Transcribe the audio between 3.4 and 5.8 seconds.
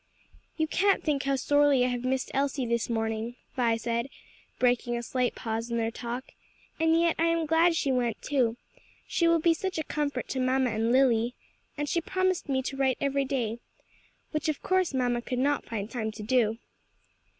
Vi said, breaking a slight pause in